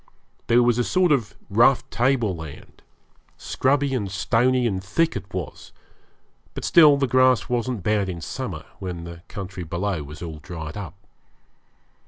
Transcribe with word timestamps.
There 0.47 0.63
was 0.63 0.79
a 0.79 0.83
sort 0.83 1.11
of 1.11 1.35
rough 1.47 1.87
table 1.91 2.35
land 2.35 2.81
scrubby 3.37 3.93
and 3.93 4.09
stony 4.11 4.65
and 4.65 4.83
thick 4.83 5.15
it 5.15 5.31
was, 5.31 5.71
but 6.55 6.65
still 6.65 6.97
the 6.97 7.05
grass 7.05 7.47
wasn't 7.49 7.83
bad 7.83 8.09
in 8.09 8.19
summer, 8.19 8.65
when 8.79 9.03
the 9.03 9.21
country 9.27 9.63
below 9.63 10.01
was 10.01 10.23
all 10.23 10.39
dried 10.39 10.75
up. 10.75 10.95